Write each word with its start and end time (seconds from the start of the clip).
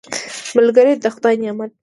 ملګری 0.57 0.93
د 1.03 1.05
خدای 1.15 1.35
نعمت 1.43 1.69
دی 1.71 1.77